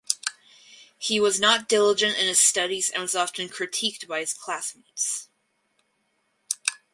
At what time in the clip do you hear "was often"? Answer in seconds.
3.03-3.49